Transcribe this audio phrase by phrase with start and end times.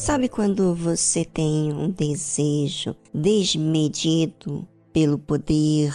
[0.00, 5.94] Sabe quando você tem um desejo desmedido pelo poder,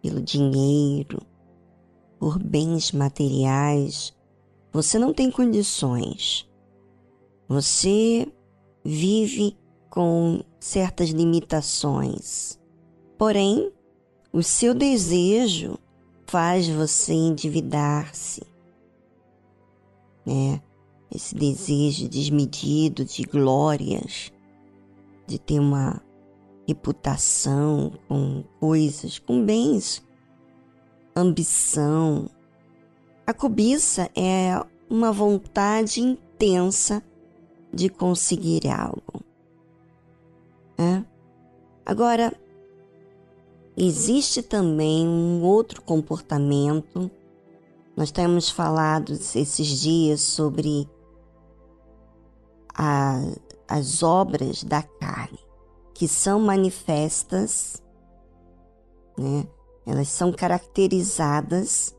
[0.00, 1.20] pelo dinheiro,
[2.18, 4.14] por bens materiais?
[4.72, 6.50] Você não tem condições.
[7.46, 8.26] Você
[8.82, 9.58] vive
[9.90, 12.58] com certas limitações.
[13.18, 13.70] Porém,
[14.32, 15.78] o seu desejo
[16.26, 18.42] faz você endividar-se,
[20.24, 20.62] né?
[21.14, 24.32] Esse desejo desmedido de glórias,
[25.26, 26.02] de ter uma
[26.66, 30.04] reputação com coisas, com bens,
[31.14, 32.28] ambição.
[33.26, 37.02] A cobiça é uma vontade intensa
[37.72, 39.24] de conseguir algo.
[40.76, 41.04] Né?
[41.86, 42.32] Agora,
[43.76, 47.10] existe também um outro comportamento.
[47.96, 50.88] Nós temos falado esses dias sobre
[52.74, 53.20] a,
[53.68, 55.38] as obras da carne,
[55.94, 57.82] que são manifestas,
[59.16, 59.46] né?
[59.86, 61.94] elas são caracterizadas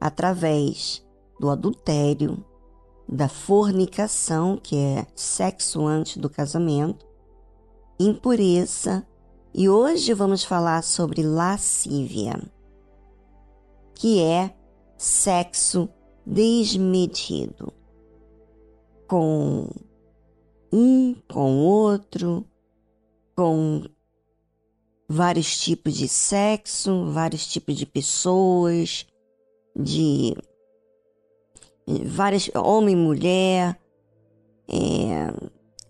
[0.00, 1.04] através
[1.38, 2.44] do adultério,
[3.08, 7.06] da fornicação, que é sexo antes do casamento,
[7.98, 9.06] impureza,
[9.52, 12.40] e hoje vamos falar sobre lascívia,
[13.94, 14.54] que é
[14.96, 15.88] sexo
[16.24, 17.72] desmedido,
[19.10, 19.68] com
[20.72, 22.46] um, com outro,
[23.34, 23.82] com
[25.08, 29.04] vários tipos de sexo, vários tipos de pessoas,
[29.76, 30.36] de
[32.04, 33.80] várias homem e mulher.
[34.68, 35.34] É,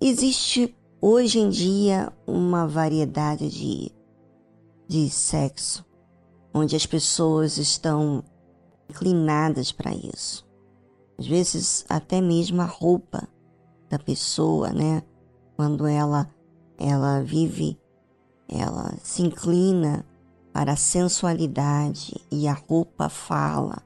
[0.01, 3.93] existe hoje em dia uma variedade de,
[4.89, 5.85] de sexo,
[6.55, 8.25] onde as pessoas estão
[8.89, 10.50] inclinadas para isso.
[11.21, 13.29] Às vezes até mesmo a roupa
[13.91, 15.03] da pessoa, né?
[15.55, 16.27] Quando ela
[16.79, 17.79] ela vive,
[18.49, 20.07] ela se inclina
[20.51, 23.83] para a sensualidade e a roupa fala,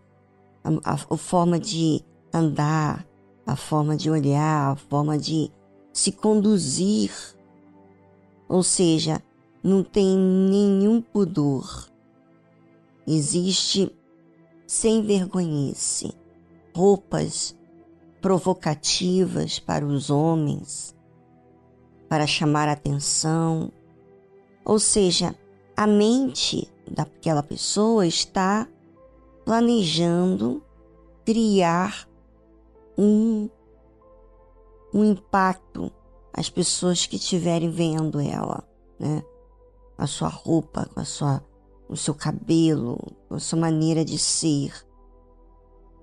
[0.62, 3.04] a, a, a forma de andar,
[3.44, 5.50] a forma de olhar, a forma de
[5.92, 7.10] se conduzir.
[8.48, 9.20] Ou seja,
[9.60, 11.88] não tem nenhum pudor.
[13.04, 13.90] Existe
[14.68, 16.14] sem vergonhice,
[16.74, 17.56] roupas
[18.20, 20.94] provocativas para os homens,
[22.08, 23.70] para chamar atenção.
[24.64, 25.34] Ou seja,
[25.76, 28.66] a mente daquela pessoa está
[29.44, 30.62] planejando
[31.24, 32.08] criar
[32.96, 33.48] um,
[34.92, 35.90] um impacto
[36.32, 38.66] às pessoas que estiverem vendo ela,
[38.98, 39.22] né?
[39.96, 41.44] A sua roupa, com a sua,
[41.88, 42.98] o seu cabelo,
[43.28, 44.72] com a sua maneira de ser.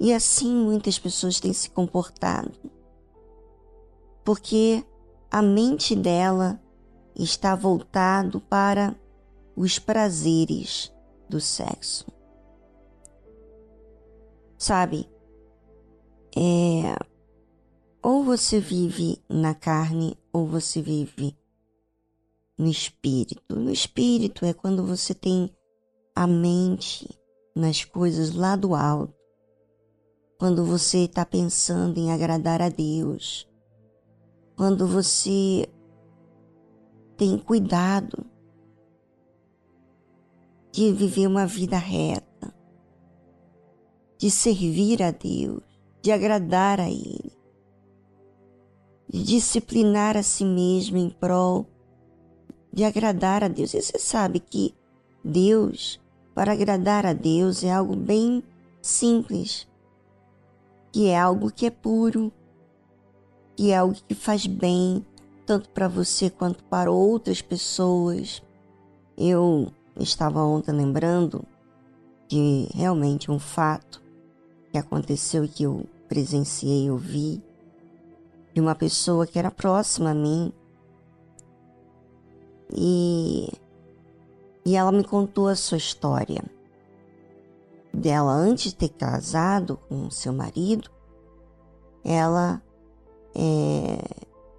[0.03, 2.51] E assim muitas pessoas têm se comportado.
[4.25, 4.83] Porque
[5.29, 6.59] a mente dela
[7.15, 8.95] está voltado para
[9.55, 10.91] os prazeres
[11.29, 12.07] do sexo.
[14.57, 15.07] Sabe,
[16.35, 16.95] é
[18.01, 21.37] ou você vive na carne ou você vive
[22.57, 23.55] no espírito.
[23.55, 25.55] No espírito é quando você tem
[26.15, 27.07] a mente
[27.55, 29.20] nas coisas lá do alto,
[30.41, 33.47] quando você está pensando em agradar a Deus,
[34.57, 35.69] quando você
[37.15, 38.25] tem cuidado
[40.71, 42.51] de viver uma vida reta,
[44.17, 45.61] de servir a Deus,
[46.01, 47.37] de agradar a Ele,
[49.07, 51.67] de disciplinar a si mesmo em prol
[52.73, 53.75] de agradar a Deus.
[53.75, 54.73] E você sabe que
[55.23, 56.01] Deus,
[56.33, 58.43] para agradar a Deus, é algo bem
[58.81, 59.69] simples,
[60.91, 62.31] que é algo que é puro,
[63.55, 65.05] que é algo que faz bem,
[65.45, 68.41] tanto para você quanto para outras pessoas.
[69.17, 71.45] Eu estava ontem lembrando
[72.27, 74.01] de realmente um fato
[74.71, 77.41] que aconteceu que eu presenciei, eu vi,
[78.53, 80.51] de uma pessoa que era próxima a mim.
[82.73, 83.49] E,
[84.65, 86.43] e ela me contou a sua história.
[87.93, 90.89] Dela, antes de ter casado com seu marido,
[92.03, 92.61] ela
[93.35, 93.99] é,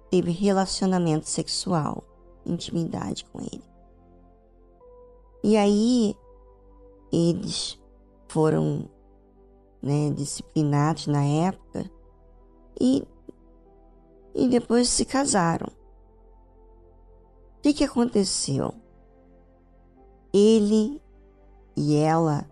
[0.09, 2.03] teve relacionamento sexual,
[2.45, 3.63] intimidade com ele.
[5.43, 6.15] E aí
[7.11, 7.79] eles
[8.27, 8.89] foram
[9.81, 11.89] né, disciplinados na época
[12.79, 13.05] e,
[14.33, 15.67] e depois se casaram.
[17.57, 18.73] O que, que aconteceu?
[20.33, 21.01] Ele
[21.75, 22.49] e ela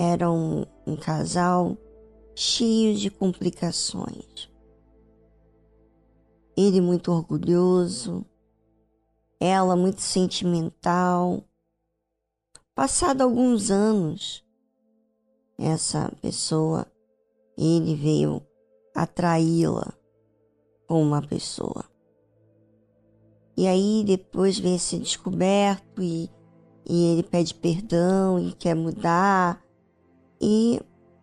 [0.00, 1.76] eram um casal
[2.34, 4.48] cheio de complicações.
[6.56, 8.24] ele muito orgulhoso,
[9.38, 11.44] ela muito sentimental.
[12.74, 14.42] Passado alguns anos,
[15.58, 16.86] essa pessoa,
[17.58, 18.42] ele veio
[18.94, 19.92] atraí-la
[20.88, 21.84] com uma pessoa.
[23.54, 26.30] E aí depois vem ser descoberto e,
[26.88, 29.62] e ele pede perdão e quer mudar.
[30.40, 30.80] E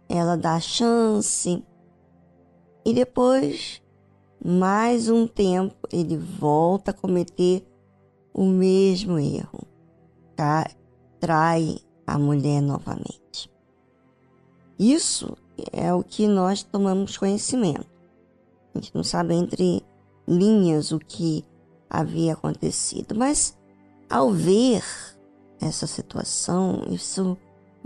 [0.08, 1.64] ela dá a chance.
[2.86, 3.81] E depois,
[4.44, 7.68] mais um tempo, ele volta a cometer
[8.34, 9.68] o mesmo erro.
[10.36, 10.69] Tá?
[11.19, 13.52] Trai a mulher novamente.
[14.80, 15.36] Isso
[15.72, 17.88] é o que nós tomamos conhecimento.
[18.74, 19.84] A gente não sabe entre
[20.28, 21.44] linhas o que
[21.90, 23.58] havia acontecido, mas
[24.10, 24.84] ao ver
[25.60, 27.36] essa situação, isso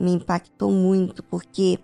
[0.02, 1.80] me impactou muito, porque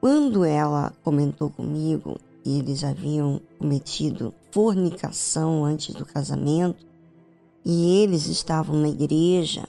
[0.00, 6.86] quando ela comentou comigo que eles haviam cometido fornicação antes do casamento
[7.64, 9.68] e eles estavam na igreja,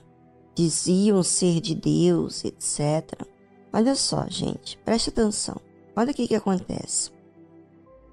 [0.56, 3.28] diziam ser de Deus, etc.
[3.72, 5.56] Olha só, gente, preste atenção.
[5.96, 7.12] Olha o que, que acontece.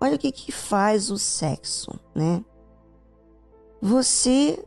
[0.00, 2.42] Olha o que, que faz o sexo, né?
[3.82, 4.64] Você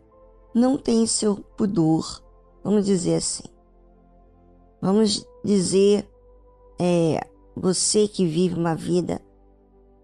[0.54, 2.22] não tem seu pudor,
[2.64, 3.53] vamos dizer assim.
[4.84, 6.06] Vamos dizer,
[6.78, 7.26] é,
[7.56, 9.22] você que vive uma vida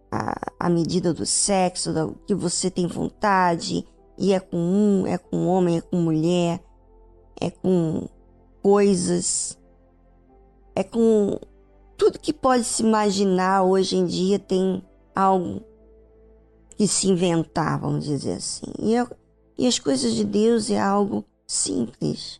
[0.09, 3.85] à, à medida do sexo, do que você tem vontade,
[4.17, 6.63] e é com um, é com homem, é com mulher,
[7.41, 8.07] é com
[8.63, 9.59] coisas,
[10.73, 11.37] é com
[11.97, 14.81] tudo que pode se imaginar hoje em dia tem
[15.13, 15.61] algo
[16.77, 18.71] que se inventar, vamos dizer assim.
[18.79, 19.05] E, é,
[19.57, 22.39] e as coisas de Deus é algo simples.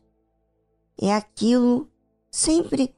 [0.98, 1.90] É aquilo
[2.31, 2.94] sempre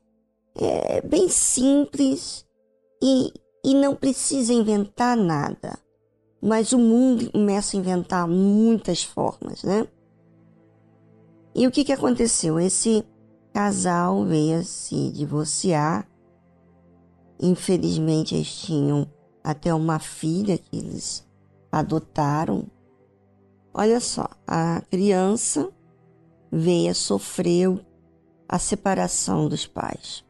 [0.55, 2.45] é, bem simples
[3.01, 3.33] e,
[3.63, 5.77] e não precisa inventar nada.
[6.41, 9.87] Mas o mundo começa a inventar muitas formas, né?
[11.53, 12.59] E o que, que aconteceu?
[12.59, 13.05] Esse
[13.53, 16.07] casal veio a se divorciar.
[17.39, 19.07] Infelizmente, eles tinham
[19.43, 21.27] até uma filha que eles
[21.71, 22.65] adotaram.
[23.73, 25.71] Olha só, a criança
[26.51, 27.69] veio a sofrer
[28.51, 30.25] a separação dos pais.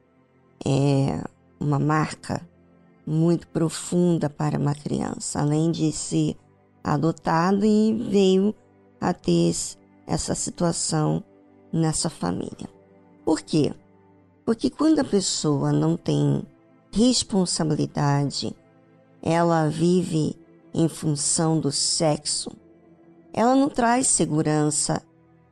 [0.64, 1.24] É
[1.60, 2.48] uma marca
[3.06, 6.38] muito profunda para uma criança, além de ser
[6.84, 8.54] adotado e veio
[9.00, 9.52] a ter
[10.06, 11.24] essa situação
[11.74, 12.70] nessa família.
[13.26, 13.74] Por quê?
[14.46, 16.44] Porque quando a pessoa não tem
[16.92, 18.56] responsabilidade,
[19.22, 20.38] ela vive
[20.74, 22.52] em função do sexo,
[23.34, 25.02] ela não traz segurança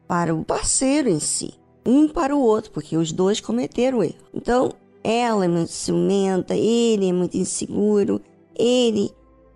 [0.08, 1.59] para o parceiro em si,
[1.90, 4.16] um para o outro, porque os dois cometeram erro.
[4.34, 4.72] Então,
[5.04, 8.22] ela é muito ciumenta, ele é muito inseguro,
[8.56, 9.12] ele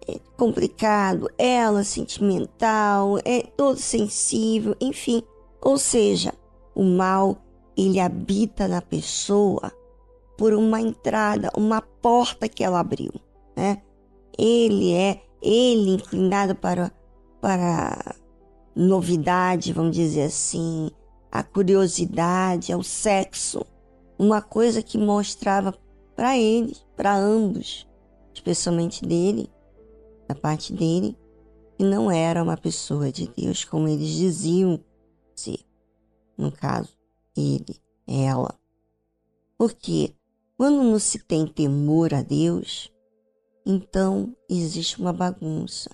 [0.07, 5.21] é complicado, ela sentimental, é todo sensível, enfim.
[5.62, 6.33] Ou seja,
[6.74, 7.38] o mal
[7.77, 9.71] ele habita na pessoa
[10.38, 13.13] por uma entrada, uma porta que ela abriu,
[13.56, 13.81] né?
[14.38, 16.91] Ele é ele inclinado para
[17.39, 18.15] para
[18.75, 20.89] novidade, vamos dizer assim,
[21.33, 23.66] a curiosidade, ao sexo
[24.19, 25.73] uma coisa que mostrava
[26.16, 27.87] para ele, para ambos,
[28.31, 29.49] especialmente dele,
[30.28, 31.18] da parte dele,
[31.75, 34.80] que não era uma pessoa de Deus como eles diziam
[35.35, 35.57] ser.
[36.37, 36.95] No caso,
[37.35, 38.54] ele, ela.
[39.57, 40.13] Porque
[40.56, 42.94] quando não se tem temor a Deus,
[43.66, 45.90] então existe uma bagunça.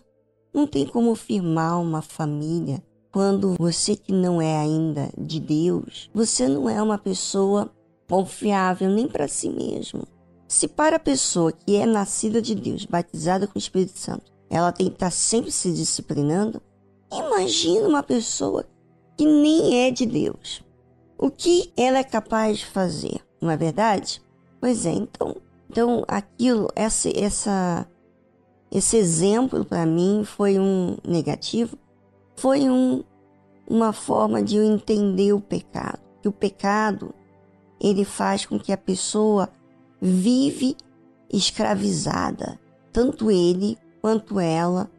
[0.53, 6.48] Não tem como firmar uma família quando você que não é ainda de Deus, você
[6.48, 7.72] não é uma pessoa
[8.08, 10.04] confiável nem para si mesmo.
[10.48, 14.72] Se para a pessoa que é nascida de Deus, batizada com o Espírito Santo, ela
[14.72, 16.62] tem que estar sempre se disciplinando,
[17.12, 18.66] imagina uma pessoa
[19.16, 20.63] que nem é de Deus.
[21.18, 24.22] O que ela é capaz de fazer, não é verdade?
[24.60, 25.36] Pois é, então,
[25.70, 27.88] então aquilo, essa, essa,
[28.72, 31.78] esse exemplo para mim foi um negativo,
[32.39, 33.03] foi um,
[33.69, 36.00] uma forma de eu entender o pecado.
[36.22, 37.13] Que o pecado
[37.79, 39.50] ele faz com que a pessoa
[40.01, 40.75] vive
[41.31, 42.58] escravizada,
[42.93, 44.89] tanto ele quanto ela.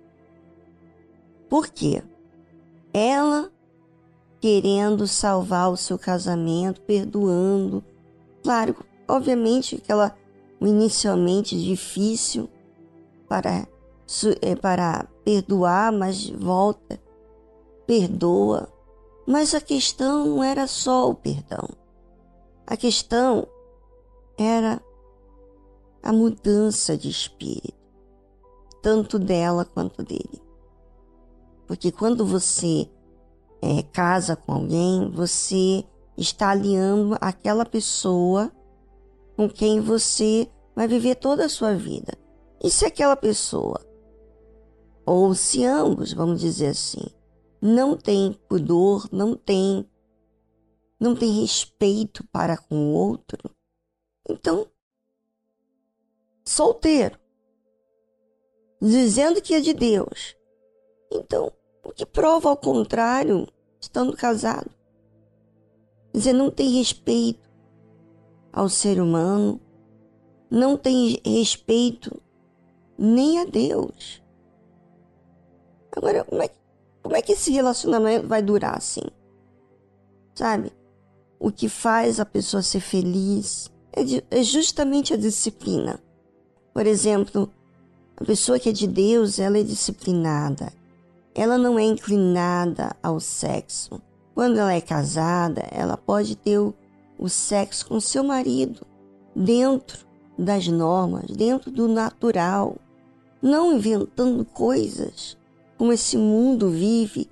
[1.49, 2.03] Por quê?
[2.93, 3.51] Ela
[4.39, 7.83] querendo salvar o seu casamento, perdoando.
[8.43, 8.77] Claro,
[9.09, 10.15] obviamente que ela
[10.61, 12.51] inicialmente difícil
[13.27, 13.67] para
[14.43, 17.01] é, para perdoar, mas volta,
[17.91, 18.73] perdoa.
[19.27, 21.69] Mas a questão não era só o perdão.
[22.65, 23.49] A questão
[24.39, 24.81] era
[26.01, 27.75] a mudança de espírito.
[28.81, 30.41] tanto dela quanto dele.
[31.67, 32.89] Porque quando você
[33.61, 35.85] é, casa com alguém, você
[36.17, 38.51] está aliando aquela pessoa
[39.37, 42.15] com quem você vai viver toda a sua vida.
[42.63, 43.79] E se aquela pessoa,
[45.05, 47.20] ou se ambos, vamos dizer assim,
[47.61, 49.87] não tem pudor, não tem
[50.99, 53.51] não tem respeito para com o outro,
[54.29, 54.67] então
[56.45, 57.19] solteiro,
[58.81, 60.37] dizendo que é de Deus.
[61.11, 61.53] Então,
[61.83, 63.47] o que prova ao contrário,
[63.81, 64.71] estando casado?
[66.13, 67.49] Dizer, não tem respeito
[68.53, 69.61] ao ser humano,
[70.51, 72.21] não tem respeito
[72.99, 74.23] nem a Deus.
[75.93, 76.51] Agora, como é,
[77.03, 79.03] como é que esse relacionamento vai durar assim?
[80.35, 80.73] Sabe?
[81.39, 85.99] O que faz a pessoa ser feliz é, é justamente a disciplina.
[86.73, 87.51] Por exemplo,
[88.17, 90.73] a pessoa que é de Deus, ela é disciplinada.
[91.35, 94.01] Ela não é inclinada ao sexo.
[94.35, 96.75] Quando ela é casada, ela pode ter o,
[97.19, 98.87] o sexo com seu marido
[99.35, 100.07] dentro
[100.39, 102.77] das normas, dentro do natural,
[103.43, 105.37] não inventando coisas
[105.81, 107.27] como esse mundo vive,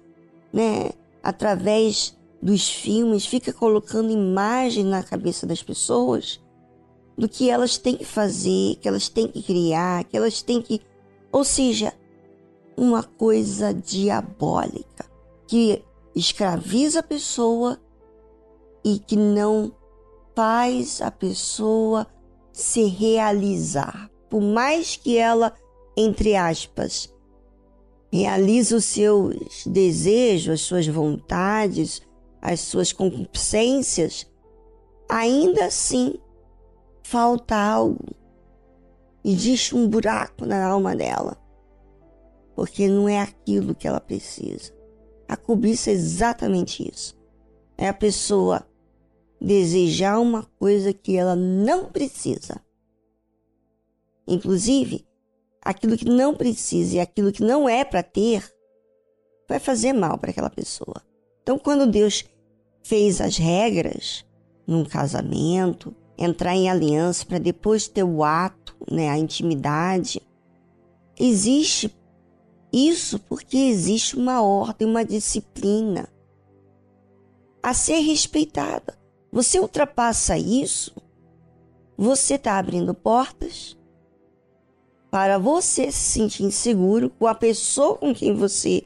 [0.51, 0.93] né?
[1.23, 6.41] Através dos filmes, fica colocando imagem na cabeça das pessoas
[7.15, 10.81] do que elas têm que fazer, que elas têm que criar, que elas têm que.
[11.31, 11.93] Ou seja,
[12.75, 15.05] uma coisa diabólica
[15.47, 15.85] que
[16.17, 17.79] escraviza a pessoa
[18.83, 19.71] e que não
[20.35, 22.07] faz a pessoa
[22.51, 24.11] se realizar.
[24.31, 25.53] Por mais que ela,
[25.95, 27.13] entre aspas,
[28.13, 32.03] realize os seus desejos, as suas vontades,
[32.41, 34.27] as suas concupiscências,
[35.09, 36.15] ainda assim
[37.03, 38.17] falta algo.
[39.25, 41.37] Existe um buraco na alma dela,
[42.55, 44.73] porque não é aquilo que ela precisa.
[45.29, 47.17] A cobiça é exatamente isso.
[47.77, 48.67] É a pessoa
[49.41, 52.61] desejar uma coisa que ela não precisa.
[54.27, 55.07] Inclusive,
[55.69, 58.43] aquilo que não precisa e aquilo que não é para ter
[59.47, 61.03] vai fazer mal para aquela pessoa.
[61.43, 62.25] Então, quando Deus
[62.83, 64.25] fez as regras
[64.67, 70.23] num casamento, entrar em aliança para depois ter o ato, né, a intimidade.
[71.19, 71.95] Existe
[72.73, 76.09] isso porque existe uma ordem, uma disciplina
[77.63, 78.99] a ser respeitada.
[79.31, 80.95] Você ultrapassa isso,
[81.95, 83.78] você está abrindo portas
[85.11, 88.83] para você se sentir inseguro com a pessoa com quem você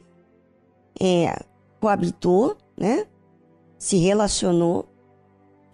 [0.99, 1.43] é,
[1.79, 3.05] coabitou, né?
[3.77, 4.87] Se relacionou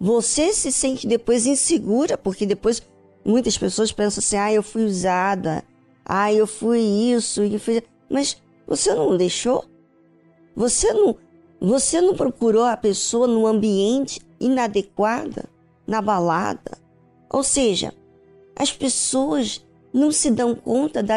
[0.00, 2.82] você se sente depois insegura, porque depois
[3.22, 5.62] muitas pessoas pensam assim: ah, eu fui usada,
[6.04, 7.82] ah, eu fui isso, eu fui...
[8.08, 9.66] mas você não deixou?
[10.56, 11.14] Você não,
[11.60, 15.44] você não procurou a pessoa no ambiente inadequado,
[15.86, 16.78] na balada?
[17.28, 17.92] Ou seja,
[18.56, 21.16] as pessoas não se dão conta da,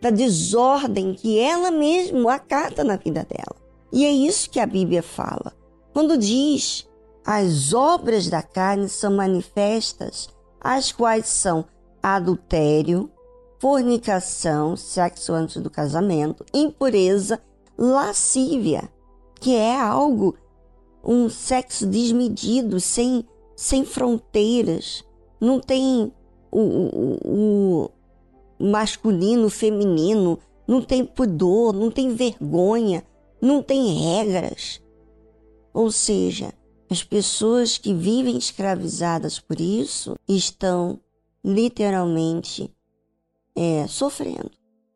[0.00, 3.56] da desordem que ela mesma acata na vida dela.
[3.92, 5.52] E é isso que a Bíblia fala.
[5.92, 6.88] Quando diz
[7.24, 10.28] as obras da carne são manifestas,
[10.60, 11.64] as quais são
[12.02, 13.10] adultério,
[13.58, 17.40] fornicação, sexo antes do casamento, impureza,
[17.78, 18.90] lascívia,
[19.40, 20.36] que é algo,
[21.02, 23.24] um sexo desmedido, sem,
[23.56, 25.02] sem fronteiras,
[25.40, 26.12] não tem
[26.50, 27.90] o, o, o
[28.58, 33.04] masculino, feminino, não tem pudor, não tem vergonha,
[33.40, 34.80] não tem regras.
[35.72, 36.52] Ou seja,
[36.90, 41.00] as pessoas que vivem escravizadas por isso estão
[41.44, 42.72] literalmente
[43.56, 44.50] é, sofrendo.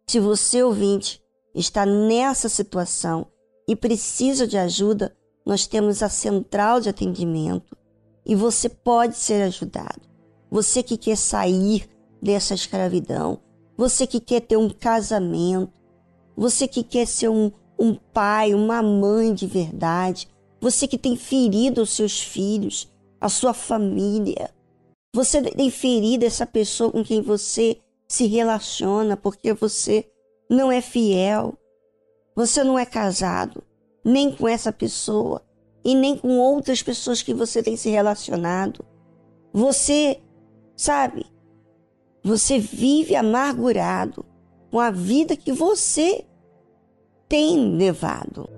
[0.06, 1.22] Se você, ouvinte,
[1.54, 3.26] está nessa situação
[3.66, 7.76] e precisa de ajuda, nós temos a central de atendimento
[8.24, 10.02] e você pode ser ajudado.
[10.50, 11.88] Você que quer sair
[12.22, 13.40] dessa escravidão,
[13.78, 15.72] você que quer ter um casamento,
[16.36, 20.28] você que quer ser um, um pai, uma mãe de verdade,
[20.60, 24.50] você que tem ferido os seus filhos, a sua família.
[25.14, 30.10] Você tem ferido essa pessoa com quem você se relaciona porque você
[30.50, 31.54] não é fiel.
[32.34, 33.62] Você não é casado,
[34.04, 35.42] nem com essa pessoa
[35.84, 38.84] e nem com outras pessoas que você tem se relacionado.
[39.52, 40.20] Você,
[40.76, 41.26] sabe,
[42.28, 44.24] você vive amargurado
[44.70, 46.24] com a vida que você
[47.28, 48.57] tem levado.